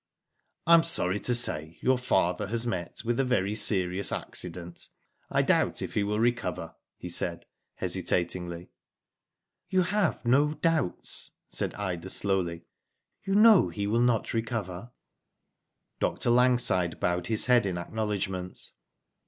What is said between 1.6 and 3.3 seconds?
your father has met with a